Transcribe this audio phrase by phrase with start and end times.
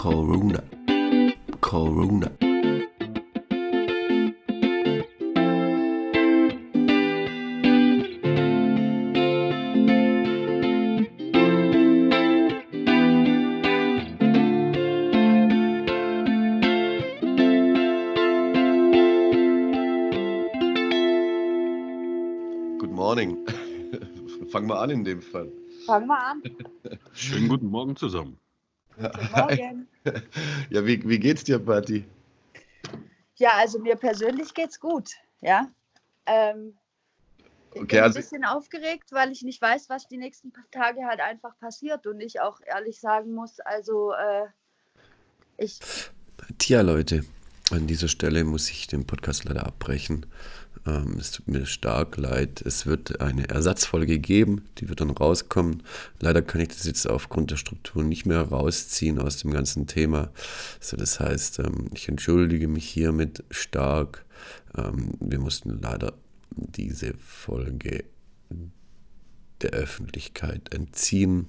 [0.00, 0.62] Corona.
[1.60, 2.30] Corona.
[22.78, 23.36] Good morning.
[24.50, 25.52] Fangen wir an in dem Fall.
[25.84, 26.42] Fangen wir an.
[27.12, 28.38] Schönen guten Morgen zusammen.
[28.96, 29.88] Guten Morgen.
[30.70, 32.06] Ja, wie, wie geht's dir, Patti?
[33.36, 35.10] Ja, also mir persönlich geht's gut.
[35.42, 35.68] Ja.
[36.24, 36.74] Ähm,
[37.74, 40.64] ich Okay, bin ein also- bisschen aufgeregt, weil ich nicht weiß, was die nächsten paar
[40.70, 44.46] Tage halt einfach passiert und ich auch ehrlich sagen muss, also äh,
[45.58, 45.78] ich
[46.58, 47.22] Tja, Leute,
[47.70, 50.26] an dieser Stelle muss ich den Podcast leider abbrechen.
[50.86, 52.62] Ähm, es tut mir stark leid.
[52.62, 55.82] Es wird eine Ersatzfolge geben, die wird dann rauskommen.
[56.18, 60.30] Leider kann ich das jetzt aufgrund der Struktur nicht mehr rausziehen aus dem ganzen Thema.
[60.80, 64.24] Also das heißt, ähm, ich entschuldige mich hiermit stark.
[64.76, 66.14] Ähm, wir mussten leider
[66.50, 68.04] diese Folge
[69.60, 71.48] der Öffentlichkeit entziehen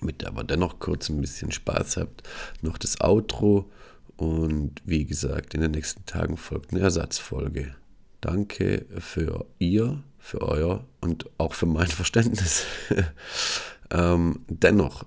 [0.00, 2.22] mit der aber dennoch kurz ein bisschen Spaß habt,
[2.62, 3.70] noch das Outro
[4.16, 7.74] und wie gesagt, in den nächsten Tagen folgt eine Ersatzfolge.
[8.20, 12.64] Danke für ihr, für euer und auch für mein Verständnis.
[13.90, 15.04] ähm, dennoch,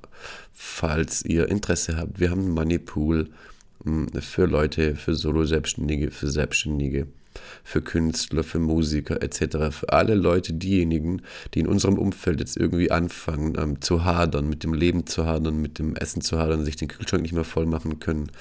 [0.54, 3.30] falls ihr Interesse habt, wir haben einen Moneypool
[3.84, 7.08] mh, für Leute, für Solo-Selbstständige, für Selbstständige,
[7.64, 11.22] für Künstler, für Musiker etc., für alle Leute, diejenigen,
[11.54, 15.62] die in unserem Umfeld jetzt irgendwie anfangen ähm, zu hadern, mit dem Leben zu hadern,
[15.62, 18.32] mit dem Essen zu hadern, sich den Kühlschrank nicht mehr voll machen können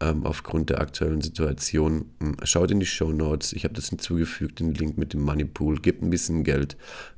[0.00, 2.06] ähm, aufgrund der aktuellen Situation.
[2.20, 5.80] Ähm, Schaut in die Show Notes, ich habe das hinzugefügt, den Link mit dem Moneypool,
[5.80, 6.76] gebt ein bisschen Geld.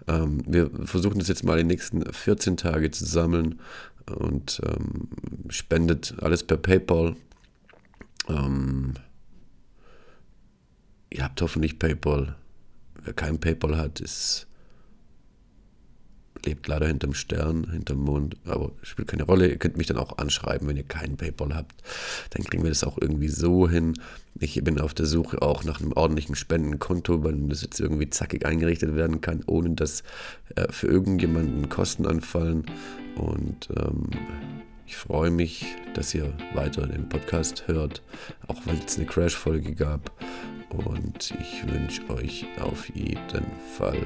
[0.08, 3.60] Ähm, wir versuchen das jetzt mal die nächsten 14 Tage zu sammeln
[4.06, 5.08] und ähm,
[5.48, 7.16] spendet alles per PayPal.
[8.28, 8.61] Ähm,
[11.42, 12.36] hoffentlich PayPal.
[13.02, 14.46] Wer kein PayPal hat, ist
[16.44, 19.48] lebt leider hinterm Stern, hinterm Mond, aber spielt keine Rolle.
[19.48, 21.74] Ihr könnt mich dann auch anschreiben, wenn ihr keinen PayPal habt.
[22.30, 23.94] Dann kriegen wir das auch irgendwie so hin.
[24.38, 28.46] Ich bin auf der Suche auch nach einem ordentlichen Spendenkonto, weil das jetzt irgendwie zackig
[28.46, 30.02] eingerichtet werden kann, ohne dass
[30.56, 32.64] äh, für irgendjemanden Kosten anfallen.
[33.16, 34.10] Und ähm,
[34.86, 38.02] ich freue mich, dass ihr weiter den Podcast hört,
[38.48, 40.10] auch wenn es eine Crash-Folge gab.
[40.72, 43.46] Und ich wünsche euch auf jeden
[43.76, 44.02] Fall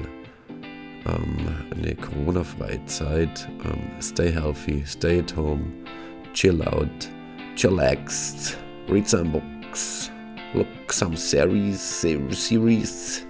[1.05, 1.37] ähm,
[1.71, 3.47] eine Corona-freie Zeit.
[3.63, 5.65] Ähm, stay healthy, stay at home,
[6.33, 7.09] chill out,
[7.55, 8.57] chillaxed,
[8.89, 10.11] read some books,
[10.53, 11.79] look some series,
[12.31, 13.25] series,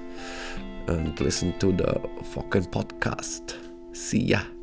[0.88, 2.00] and listen to the
[2.34, 3.56] fucking podcast.
[3.94, 4.57] See ya.